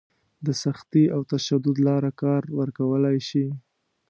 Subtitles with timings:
[0.45, 3.45] د سختي او تشدد لاره کار ورکولی شي.